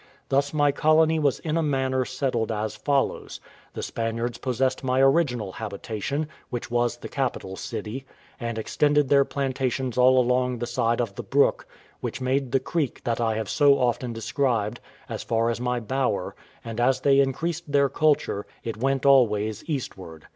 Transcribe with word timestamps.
Thus 0.29 0.51
my 0.51 0.71
colony 0.71 1.19
was 1.19 1.37
in 1.37 1.57
a 1.57 1.61
manner 1.61 2.05
settled 2.05 2.51
as 2.51 2.75
follows: 2.75 3.39
The 3.75 3.83
Spaniards 3.83 4.39
possessed 4.39 4.83
my 4.83 4.99
original 4.99 5.51
habitation, 5.51 6.27
which 6.49 6.71
was 6.71 6.97
the 6.97 7.07
capital 7.07 7.55
city, 7.55 8.07
and 8.39 8.57
extended 8.57 9.09
their 9.09 9.25
plantations 9.25 9.99
all 9.99 10.17
along 10.19 10.57
the 10.57 10.65
side 10.65 11.01
of 11.01 11.13
the 11.13 11.21
brook, 11.21 11.67
which 11.99 12.19
made 12.19 12.51
the 12.51 12.59
creek 12.59 13.03
that 13.03 13.21
I 13.21 13.35
have 13.35 13.47
so 13.47 13.77
often 13.77 14.11
described, 14.11 14.79
as 15.07 15.21
far 15.21 15.51
as 15.51 15.61
my 15.61 15.79
bower; 15.79 16.33
and 16.65 16.79
as 16.81 17.01
they 17.01 17.19
increased 17.19 17.71
their 17.71 17.87
culture, 17.87 18.47
it 18.63 18.77
went 18.77 19.05
always 19.05 19.63
eastward. 19.69 20.25